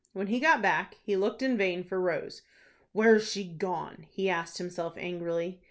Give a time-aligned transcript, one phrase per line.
[0.13, 2.41] When he got back, he looked in vain for Rose.
[2.91, 5.59] "Where's she gone?" he asked himself, angrily.